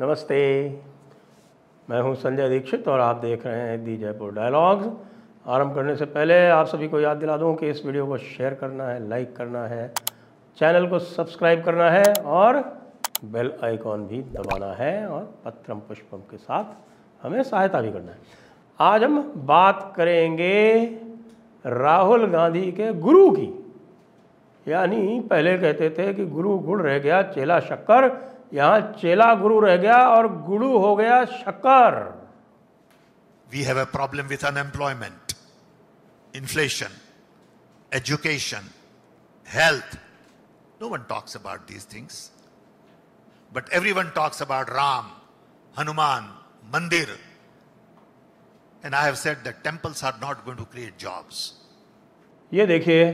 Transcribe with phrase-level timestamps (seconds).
[0.00, 0.38] नमस्ते।
[1.88, 4.88] मैं हूँ संजय दीक्षित और आप देख रहे हैं दी जयपुर डायलॉग्स।
[5.46, 8.54] आरंभ करने से पहले आप सभी को याद दिला दूँ कि इस वीडियो को शेयर
[8.54, 9.92] करना है, लाइक करना है,
[10.58, 12.58] चैनल को सब्सक्राइब करना है और
[13.24, 16.76] बेल आइकॉन भी दबाना है और पत्रम पुष्पम के साथ
[17.22, 18.18] हमें सहायता भी करना है।
[18.80, 20.84] आज हम बात करेंगे
[21.64, 23.52] राहुल गांधी के गुरु की।
[24.66, 28.08] यानी पहले कहते थे कि गुरु गुड़ रह गया चेला शक्कर
[28.52, 31.94] यहाँ चेला गुरु रह गया और गुरु हो गया शकर
[33.46, 35.32] we have a problem with unemployment
[36.34, 36.96] inflation
[37.92, 38.70] education
[39.46, 39.98] health
[40.80, 42.18] no one talks about these things
[43.52, 45.10] but every one talks about Ram
[45.74, 46.32] Hanuman
[46.74, 47.16] mandir
[48.84, 51.52] and I have said that temples are not going to create jobs
[52.52, 53.06] ये देखिए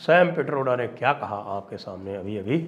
[0.00, 2.58] Sam Pitroda ने क्या कहा आपके सामने अभी अभी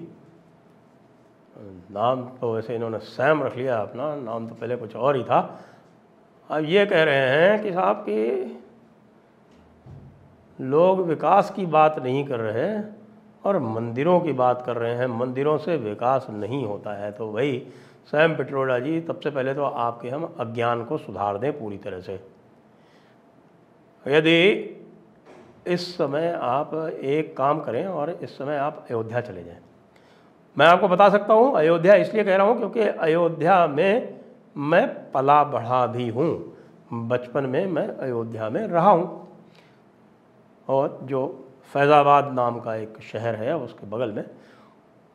[1.57, 5.41] नाम तो वैसे इन्होंने सैम रख लिया अपना, नाम तो पहले कुछ और ही था।
[6.51, 8.57] अब ये कह रहे हैं कि साहब कि
[10.59, 12.83] लोग विकास की बात नहीं कर रहे
[13.45, 17.67] और मंदिरों की बात कर रहे हैं। मंदिरों से विकास नहीं होता है। तो भाई
[18.13, 22.21] सैम पिट्रोडा जी सबसे पहले तो आपके हम अज्ञान को सुधार दें पूरी तरह से।
[24.07, 24.41] यदि
[25.67, 29.61] इस समय आप एक काम करें और इस समय आप अयोध्या चले जाएँ।
[30.57, 34.19] मैं आपको बता सकता हूँ, अयोध्या इसलिए कह रहा हूँ क्योंकि अयोध्या में
[34.59, 36.31] मैं पला बढ़ा भी हूँ।
[36.93, 39.29] बचपन में मैं अयोध्या में रहा हूँ।
[40.69, 41.23] और जो
[41.73, 44.25] फैज़ाबाद नाम का एक शहर है, उसके बगल में,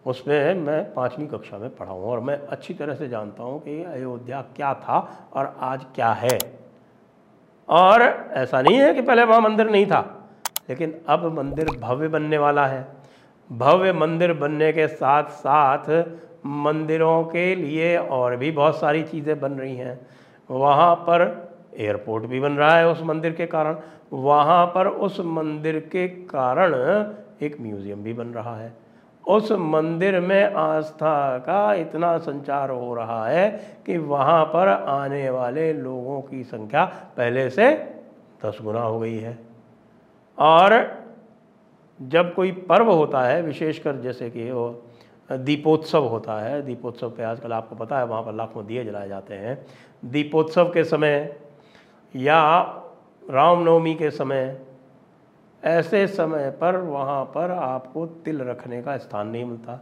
[0.06, 3.82] उसमें मैं पाँचवीं कक्षा में पढ़ा हूँ और मैं अच्छी तरह से जानता हूँ कि
[3.84, 5.00] अयोध्या क्या था
[5.34, 6.38] और आज क्या है।
[7.70, 8.02] और
[8.34, 10.02] ऐसा नहीं है कि पहले वहाँ मंदिर नहीं था,
[10.70, 12.88] लेकिन अब मंदिर भव्य बनने वाला है।
[13.50, 15.90] भव्य मंदिर बनने के साथ साथ
[16.46, 20.00] मंदिरों के लिए और भी बहुत सारी चीज़ें बन रही हैं।
[20.50, 21.24] वहाँ पर
[21.78, 23.78] एयरपोर्ट भी बन रहा है उस मंदिर के कारण।
[24.14, 26.74] वहाँ पर उस मंदिर के कारण
[27.44, 28.74] एक म्यूज़ियम भी बन रहा है।
[29.26, 33.50] उस मंदिर में आस्था का इतना संचार हो रहा है
[33.86, 36.86] कि वहाँ पर आने वाले लोगों की संख्या
[37.18, 37.72] पहले से
[38.46, 39.38] दस गुना हो गई है।
[40.38, 40.74] और
[42.00, 44.84] जब कोई पर्व होता है, विशेषकर जैसे कि वो
[45.32, 49.34] दीपोत्सव होता है, दीपोत्सव पे आजकल आपको पता है, वहाँ पर लाखों दिए जलाए जाते
[49.34, 49.66] हैं।
[50.06, 51.36] दीपोत्सव के समय
[52.16, 52.62] या
[53.24, 54.58] रामनवमी के समय,
[55.64, 59.80] ऐसे समय पर वहाँ पर आपको तिल रखने का स्थान नहीं मिलता।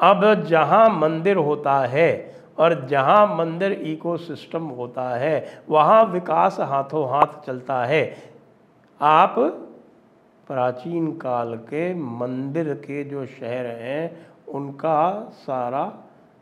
[0.00, 7.40] अब जहाँ मंदिर होता है और जहाँ मंदिर इकोसिस्टम होता है, वहाँ विकास हाथों हाथ
[7.46, 8.16] चलता है।
[9.00, 9.34] आप
[10.48, 15.92] प्राचीन काल के मंदिर के जो शहर हैं, उनका सारा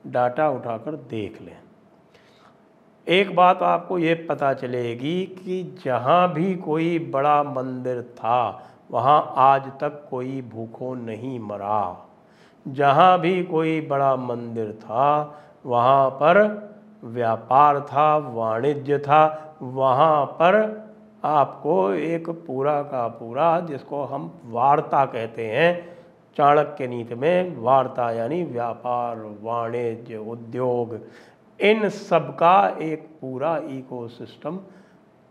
[0.07, 1.57] डाटा उठाकर देख लें।
[3.09, 9.63] एक बात आपको ये पता चलेगी कि जहाँ भी कोई बड़ा मंदिर था, वहाँ आज
[9.81, 12.07] तक कोई भूखों नहीं मरा।
[12.69, 16.67] जहाँ भी कोई बड़ा मंदिर था, वहाँ पर
[17.05, 20.86] व्यापार था, वाणिज्य था, वहाँ पर
[21.27, 25.97] आपको एक पूरा का पूरा, जिसको हम वार्ता कहते हैं,
[26.37, 30.99] चाणक्य नीति में वार्ता यानी व्यापार, वाणिज्य, उद्योग,
[31.61, 34.61] इन सब का एक पूरा इकोसिस्टम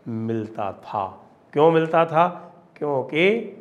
[0.08, 1.22] मिलता था।
[1.54, 2.54] क्यों मिलता था?
[2.78, 3.58] क्योंकि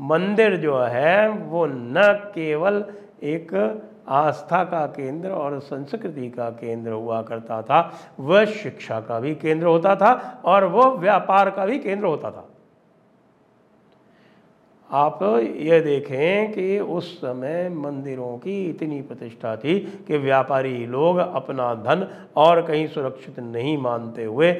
[0.00, 1.94] मंदिर जो है, वो न
[2.34, 2.84] केवल
[3.22, 3.48] एक
[4.08, 9.66] आस्था का केंद्र और संस्कृति का केंद्र हुआ करता था। वह शिक्षा का भी केंद्र
[9.66, 12.48] होता था और वो व्यापार का भी केंद्र होता था।
[14.90, 21.74] आप ये देखें कि उस समय मंदिरों की इतनी प्रतिष्ठा थी कि व्यापारी लोग अपना
[21.74, 24.52] धन और कहीं सुरक्षित नहीं मानते हुए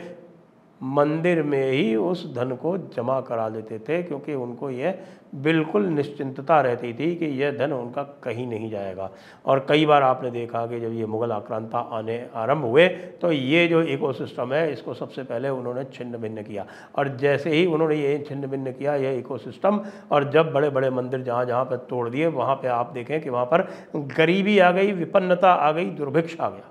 [0.82, 4.98] मंदिर में ही उस धन को जमा करा देते थे, क्योंकि उनको यह
[5.34, 9.10] बिल्कुल निश्चिंतता रहती थी कि यह धन उनका कहीं नहीं जाएगा।
[9.46, 12.88] और कई बार आपने देखा कि जब ये मुग़ल आक्रांता आने आरंभ हुए
[13.22, 16.66] तो ये जो इकोसिस्टम है, इसको सबसे पहले उन्होंने छिन्न भिन्न किया।
[16.96, 19.80] और जैसे ही उन्होंने ये छिन्न भिन्न किया यह इकोसिस्टम,
[20.12, 23.30] और जब बड़े बड़े मंदिर जहाँ जहाँ पर तोड़ दिए, वहाँ पर आप देखें कि
[23.30, 26.70] वहाँ पर गरीबी आ गई, विपन्नता आ गई, दुर्भिक्ष आ गया।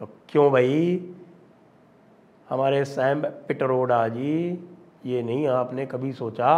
[0.00, 1.14] तो क्यों भाई?
[2.50, 4.58] हमारे सैम पिटरोडा जी,
[5.06, 6.48] ये नहीं आपने कभी सोचा?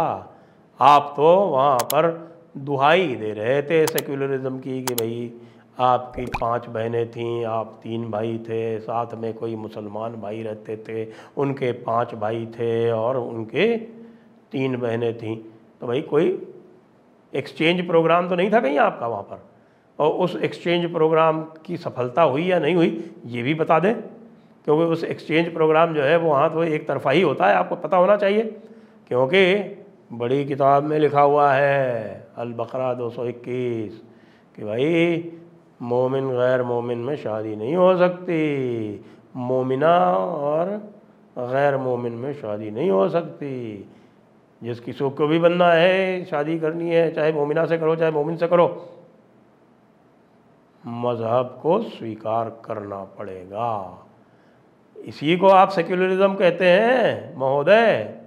[0.79, 5.33] आप तो वहाँ पर दुहाई दे रहे थे सेक्युलरिज्म की कि भाई
[5.79, 11.11] आपकी पाँच बहनें थीं, आप तीन भाई थे, साथ में कोई मुसलमान भाई रहते थे,
[11.37, 13.77] उनके पाँच भाई थे और उनके
[14.51, 15.37] तीन बहनें थीं।
[15.81, 16.47] तो भाई कोई
[17.33, 19.43] एक्सचेंज प्रोग्राम तो नहीं था कहीं आपका वहाँ पर?
[19.99, 23.95] और उस एक्सचेंज प्रोग्राम की सफलता हुई या नहीं हुई, ये भी बता दें।
[24.65, 27.75] क्योंकि उस एक्सचेंज प्रोग्राम जो है, वो वहाँ तो एक तरफा ही होता है, आपको
[27.75, 28.41] पता होना चाहिए।
[29.07, 29.55] क्योंकि
[30.13, 34.01] बड़ी किताब में लिखा हुआ है अल बकरा दो सौ इक्कीस,
[34.55, 35.31] कि भाई,
[35.81, 39.05] मोमिन गैर मोमिन में शादी नहीं हो सकती।
[39.35, 40.65] मोमिना और
[41.37, 43.89] गैर मोमिन में शादी नहीं हो सकती।
[44.63, 48.37] जिस किसी को भी बनना है, शादी करनी है, चाहे मोमिना से करो, चाहे मोमिन
[48.37, 48.89] से करो।
[50.87, 53.99] मज़हब को स्वीकार करना पड़ेगा।
[55.01, 58.17] इसी को आप सेक्युलरिज्म कहते हैं, महोदय।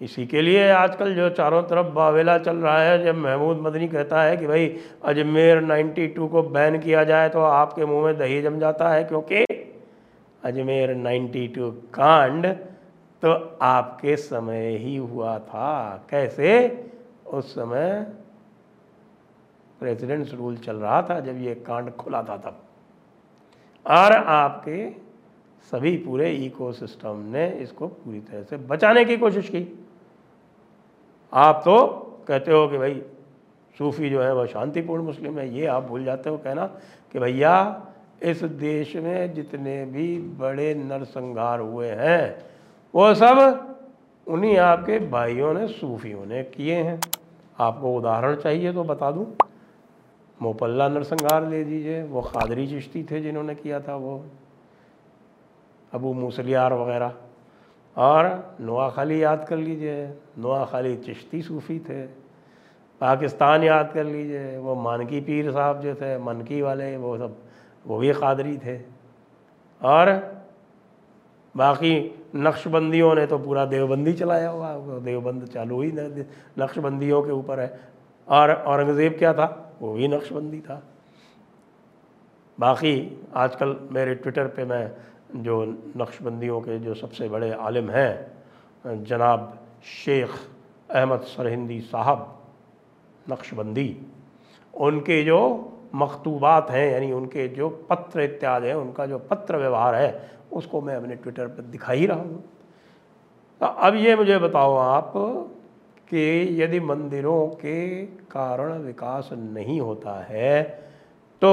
[0.00, 4.22] इसी के लिए आजकल जो चारों तरफ़ बावेला चल रहा है, जब महमूद मदनी कहता
[4.22, 4.66] है कि भाई,
[5.04, 9.44] अजमेर 92 को बैन किया जाए तो आपके मुँह में दही जम जाता है, क्योंकि
[10.44, 12.46] अजमेर 92 कांड
[13.22, 13.32] तो
[13.62, 16.50] आपके समय ही हुआ था। कैसे?
[17.26, 18.06] उस समय
[19.80, 22.60] प्रेसिडेंट्स रूल चल रहा था, जब ये कांड खुला था तब।
[23.86, 25.03] और आपके
[25.70, 29.84] सभी पूरे इकोसिस्टम ने इसको पूरी तरह से बचाने की कोशिश की।
[31.32, 31.76] आप तो
[32.28, 33.02] कहते हो कि भाई,
[33.78, 36.66] सूफ़ी जो है वह शांतिपूर्ण मुस्लिम है, ये आप भूल जाते हो कहना
[37.12, 37.86] कि भैया,
[38.22, 42.44] इस देश में जितने भी बड़े नरसंहार हुए हैं,
[42.94, 43.70] वो सब
[44.26, 47.00] उन्हीं आपके भाइयों ने, सूफियों ने किए हैं।
[47.60, 49.34] आपको उदाहरण चाहिए तो बता दूँ।
[50.42, 54.24] मोपल्ला नरसंहार ले दीजिए वो खादरी चिश्ती थे जिन्होंने किया था वो।
[55.94, 57.14] अबू मूसलियार वगैरह।
[57.96, 60.06] और नुआ खाली याद कर लीजिए,
[60.38, 62.06] नुआ खाली चिश्ती सूफ़ी थे।
[63.00, 67.36] पाकिस्तान याद कर लीजिए, वो मानकी पीर साहब जो थे, मनकी वाले, वो सब,
[67.86, 68.78] वो भी खादरी थे।
[69.82, 70.34] और
[71.56, 75.92] बाकी नक्शबंदियों ने तो पूरा देवबंदी चलाया हुआ देवबंद चालू ही
[76.58, 77.80] नक्शबंदियों के ऊपर है।
[78.28, 79.76] और औरंगज़ेब क्या था?
[79.82, 80.82] वो भी नक्शबंदी था।
[82.60, 84.90] बाकी आजकल मेरे ट्विटर पे मैं
[85.36, 85.64] जो
[85.96, 90.30] नक्शबंदियों के जो सबसे बड़े आलिम हैं, जनाब शेख
[90.90, 92.42] अहमद सरहिंदी साहब,
[93.30, 93.96] नक्शबंदी,
[94.74, 95.40] उनके जो
[95.94, 100.96] मकतूबात हैं, यानी उनके जो पत्र इत्यादि हैं, उनका जो पत्र व्यवहार है, उसको मैं
[100.96, 102.42] अपने ट्विटर पर दिखा ही रहा हूँ।
[103.60, 105.12] तो अब ये मुझे बताओ आप
[106.08, 110.62] कि यदि मंदिरों के कारण विकास नहीं होता है
[111.42, 111.50] तो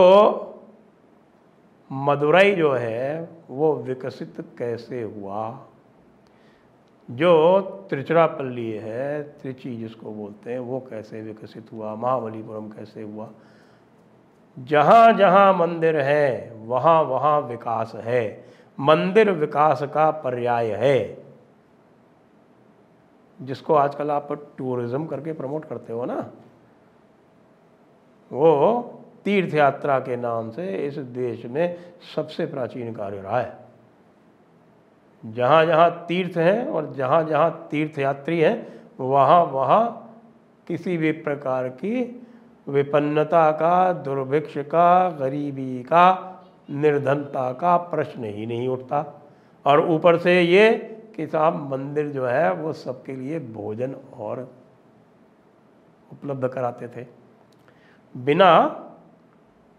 [1.91, 5.59] मदुरई जो है, वो विकसित कैसे हुआ?
[7.11, 11.95] जो त्रिचरापल्ली है, त्रिची जिसको बोलते हैं, वो कैसे विकसित हुआ?
[11.95, 13.29] महाबलीपुरम कैसे हुआ?
[14.59, 18.45] जहाँ जहाँ मंदिर है वहाँ वहाँ विकास है।
[18.79, 21.23] मंदिर विकास का पर्याय है।
[23.41, 26.31] जिसको आजकल आप टूरिज़्म करके प्रमोट करते हो ना,
[28.31, 28.70] वो
[29.25, 31.77] तीर्थ यात्रा के नाम से इस देश में
[32.15, 33.62] सबसे प्राचीन कार्य रहा है
[35.23, 39.83] जहाँ जहाँ तीर्थ हैं और जहाँ जहाँ तीर्थ यात्री हैं, वहाँ वहाँ
[40.68, 42.25] किसी भी प्रकार की
[42.68, 46.27] विपन्नता का, दुर्भिक्ष का, गरीबी का,
[46.69, 49.21] निर्धनता का प्रश्न ही नहीं उठता।
[49.65, 50.69] और ऊपर से ये
[51.15, 54.39] कि साहब मंदिर जो है वो सबके लिए भोजन और
[56.12, 57.06] उपलब्ध कराते थे।
[58.17, 58.51] बिना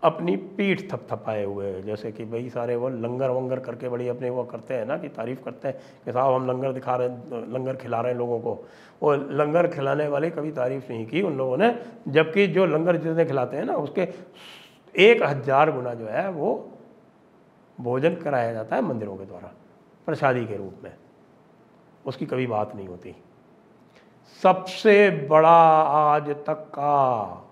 [0.02, 4.44] अपनी पीठ थपथपाए हुए जैसे कि भाई सारे वो लंगर वंगर करके बड़ी अपने वो
[4.44, 7.76] करते हैं ना कि तारीफ़ करते हैं कि साहब हम लंगर दिखा रहे हैं, लंगर
[7.76, 8.54] खिला रहे हैं लोगों को।
[9.02, 11.74] वो लंगर खिलाने वाले कभी तारीफ़ नहीं की उन लोगों ने,
[12.08, 14.08] जबकि जो लंगर जितने खिलाते हैं ना, उसके
[14.94, 16.70] एक हज़ार गुना जो है वो
[17.78, 19.52] भोजन कराया जाता है मंदिरों के द्वारा,
[20.06, 20.92] प्रसादी के रूप में।
[22.06, 23.14] उसकी कभी बात नहीं होती।
[24.42, 27.48] सबसे बड़ा आज तक का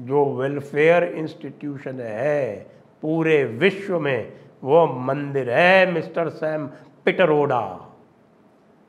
[0.00, 2.66] जो वेलफेयर इंस्टीट्यूशन है,
[3.02, 4.32] पूरे विश्व में,
[4.64, 6.66] वो मंदिर है, मिस्टर सैम
[7.04, 7.88] पिटरोडा।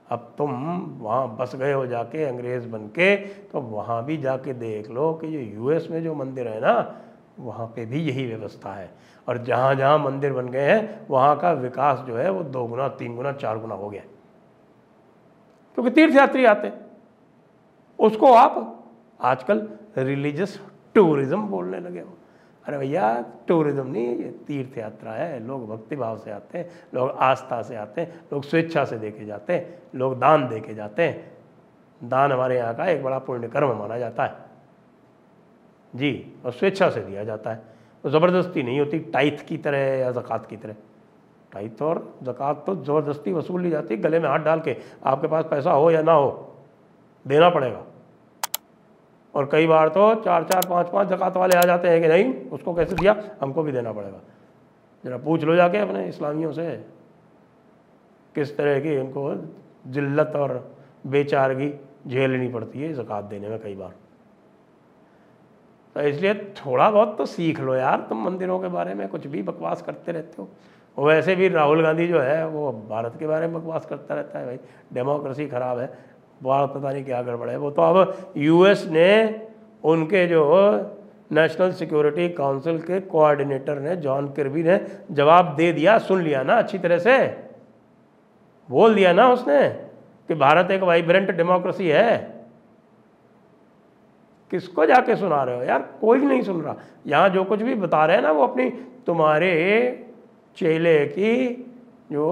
[0.09, 0.51] अब तुम
[0.99, 5.27] वहाँ बस गए हो जाके, अंग्रेज़ बन के तो वहाँ भी जाके देख लो कि
[5.27, 7.01] ये यूएस में जो मंदिर है ना,
[7.39, 8.89] वहाँ पे भी यही व्यवस्था है।
[9.29, 12.87] और जहाँ जहाँ मंदिर बन गए हैं, वहाँ का विकास जो है, वो दो गुना,
[12.87, 14.01] तीन गुना, चार गुना हो गया।
[15.75, 16.71] क्योंकि तीर्थयात्री आते
[17.99, 18.83] उसको आप
[19.21, 20.61] आजकल रिलीजियस
[20.95, 22.17] टूरिज़्म बोलने लगे हो
[22.65, 27.09] अरे भैया, टूरिज़्म नहीं, ये तीर्थ यात्रा है, लोग भक्ति भाव से आते हैं, लोग
[27.09, 31.03] आस्था से आते हैं, लोग स्वेच्छा से देखे जाते हैं, लोग दान दे के जाते
[31.03, 31.31] हैं।
[32.01, 34.35] दान हमारे यहाँ का एक बड़ा पुण्य कर्म माना जाता है।
[35.93, 37.61] जी, और स्वेच्छा से दिया जाता है।
[38.03, 40.75] तो ज़बरदस्ती नहीं होती, टाइथ की तरह या ज़क़़त की तरह।
[41.51, 45.27] टाइथ और ज़क़़त तो ज़बरदस्ती वसूल ली जाती है गले में हाथ डाल के आपके
[45.27, 46.31] पास पैसा हो या ना हो,
[47.25, 47.85] देना पड़ेगा।
[49.33, 52.33] और कई बार तो चार चार, पाँच पाँच जक़ात वाले आ जाते हैं कि नहीं,
[52.49, 53.15] उसको कैसे दिया?
[53.41, 54.21] हमको भी देना पड़ेगा।
[55.03, 56.69] ज़रा पूछ लो जाके अपने इस्लामियों से,
[58.35, 59.33] किस तरह की इनको
[59.87, 60.73] जिल्लत और
[61.07, 61.73] बेचारगी
[62.07, 63.93] झेलनी पड़ती है ज़क़़त देने में कई बार।
[65.95, 69.41] तो इसलिए थोड़ा बहुत तो सीख लो यार, तुम मंदिरों के बारे में कुछ भी
[69.43, 70.47] बकवास करते रहते हो।
[70.97, 74.45] वैसे भी राहुल गांधी जो है, वो भारत के बारे में बकवास करता रहता है,
[74.45, 74.59] भाई,
[74.93, 75.87] डेमोक्रेसी ख़राब है।
[76.43, 79.11] भारत पता नहीं क्या गड़बड़ है। वो तो अब यूएस ने
[79.83, 80.43] उनके जो
[81.31, 84.79] नेशनल सिक्योरिटी काउंसिल के कोऑर्डिनेटर ने जॉन किर्बी ने
[85.11, 87.17] जवाब दे दिया, सुन लिया ना अच्छी तरह से।
[88.69, 89.69] बोल दिया ना उसने
[90.27, 92.17] कि भारत एक वाइब्रेंट डेमोक्रेसी है।
[94.51, 95.63] किसको जाके सुना रहे हो?
[95.63, 96.75] यार कोई नहीं सुन रहा।
[97.07, 98.69] यहाँ जो कुछ भी बता रहे हैं ना, वो अपनी
[99.07, 99.53] तुम्हारे
[100.57, 101.33] चेले की
[102.11, 102.29] जो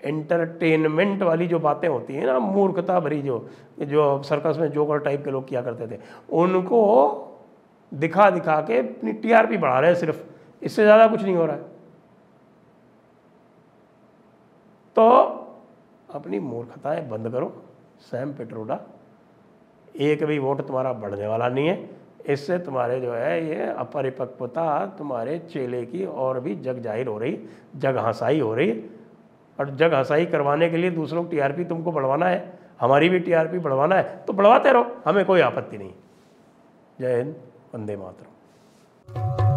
[0.00, 3.48] एंटरटेनमेंट वाली जो बातें होती हैं ना, मूर्खता भरी जो
[3.80, 6.00] जो सर्कस में जोकर टाइप के लोग किया करते थे,
[6.32, 7.24] उनको
[7.92, 10.22] दिखा दिखा के अपनी टीआरपी बढ़ा रहे हैं सिर्फ़।
[10.62, 11.62] इससे ज़्यादा कुछ नहीं हो रहा है।
[14.96, 15.08] तो
[16.08, 17.52] अपनी मूर्खताएँ बंद करो,
[18.00, 18.80] सैम पेट्रोडा।
[19.96, 21.88] एक भी वोट तुम्हारा बढ़ने वाला नहीं है।
[22.26, 27.38] इससे तुम्हारे जो है, ये अपरिपक्वता तुम्हारे चेले की और भी जग ज़ाहिर हो रही,
[27.76, 28.72] जग हंसाई हो रही।
[29.58, 33.58] और जग हसाई करवाने के लिए दूसरों की टीआरपी तुमको बढ़वाना है, हमारी भी टीआरपी
[33.58, 35.92] बढ़वाना है तो बढ़वाते रहो, हमें कोई आपत्ति नहीं।
[37.00, 37.36] जय हिंद,
[37.74, 39.47] वंदे मातरम।